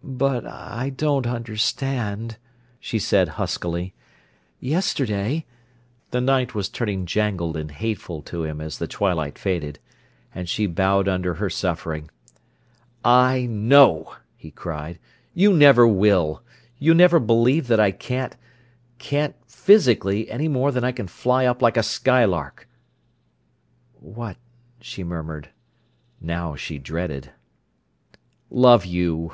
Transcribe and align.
"But 0.00 0.46
I 0.46 0.90
don't 0.90 1.26
understand," 1.26 2.38
she 2.80 2.98
said 3.00 3.30
huskily. 3.30 3.94
"Yesterday—" 4.60 5.44
The 6.12 6.20
night 6.20 6.54
was 6.54 6.68
turning 6.68 7.04
jangled 7.04 7.56
and 7.58 7.68
hateful 7.70 8.22
to 8.22 8.44
him 8.44 8.60
as 8.60 8.78
the 8.78 8.86
twilight 8.86 9.36
faded. 9.38 9.80
And 10.32 10.48
she 10.48 10.66
bowed 10.66 11.08
under 11.08 11.34
her 11.34 11.50
suffering. 11.50 12.08
"I 13.04 13.46
know," 13.50 14.14
he 14.36 14.50
cried, 14.52 14.98
"you 15.34 15.52
never 15.52 15.86
will! 15.86 16.42
You'll 16.78 16.94
never 16.96 17.18
believe 17.20 17.66
that 17.66 17.80
I 17.80 17.90
can't—can't 17.90 19.34
physically, 19.46 20.30
any 20.30 20.46
more 20.48 20.70
than 20.72 20.84
I 20.84 20.92
can 20.92 21.08
fly 21.08 21.44
up 21.44 21.60
like 21.60 21.76
a 21.76 21.82
skylark—" 21.82 22.66
"What?" 23.98 24.36
she 24.80 25.02
murmured. 25.04 25.50
Now 26.20 26.54
she 26.54 26.78
dreaded. 26.78 27.32
"Love 28.48 28.86
you." 28.86 29.32